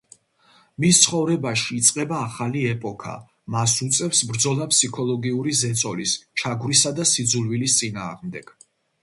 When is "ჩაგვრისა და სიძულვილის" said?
6.45-7.79